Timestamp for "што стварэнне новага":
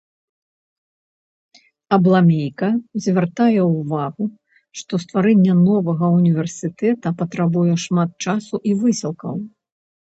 4.83-6.05